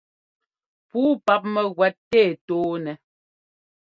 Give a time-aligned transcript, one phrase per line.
[0.89, 2.95] Puu páp mɛ́gúɛ́t tɛ́ tɔɔnɛ́.